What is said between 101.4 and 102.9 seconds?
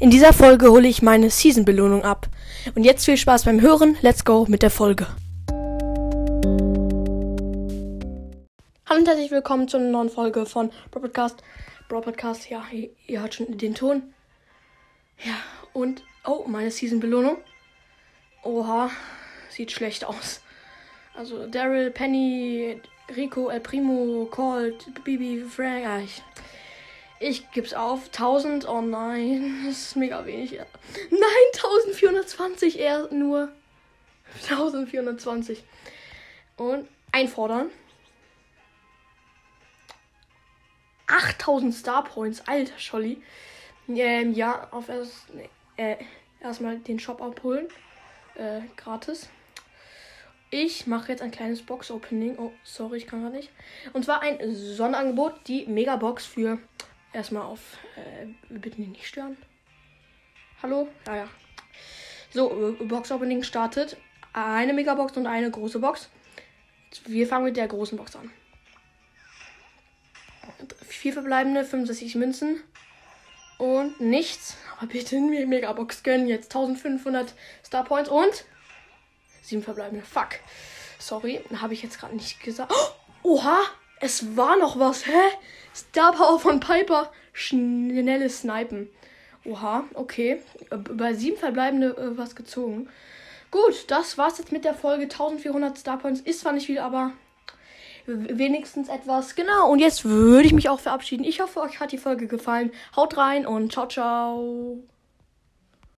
hoffe, euch hat die Folge gefallen.